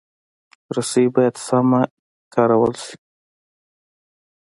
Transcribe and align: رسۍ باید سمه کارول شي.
رسۍ 0.75 1.05
باید 1.15 1.35
سمه 1.47 1.81
کارول 2.33 2.73
شي. 2.83 2.95